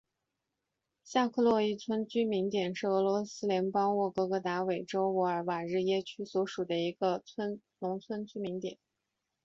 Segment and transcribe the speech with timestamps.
[1.03, 7.23] 下库洛伊农村居民点是俄罗斯联邦沃洛格达州韦尔霍瓦日耶区所属的一个
[7.79, 8.79] 农村居民点。